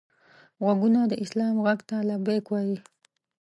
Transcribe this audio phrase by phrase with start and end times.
[0.63, 2.77] غوږونه د سلام غږ ته لبیک وايي